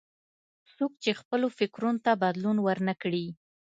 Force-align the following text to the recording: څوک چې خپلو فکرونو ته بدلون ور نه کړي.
څوک 0.75 0.91
چې 1.03 1.11
خپلو 1.19 1.47
فکرونو 1.57 1.99
ته 2.05 2.11
بدلون 2.23 2.57
ور 2.61 2.77
نه 2.87 2.93
کړي. 3.01 3.25